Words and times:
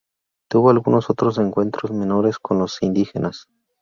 Tuvo 0.49 0.71
algunos 0.71 1.11
otros 1.11 1.37
encuentros 1.37 1.91
menores 1.91 2.39
con 2.39 2.57
los 2.57 2.81
indígenas. 2.81 3.45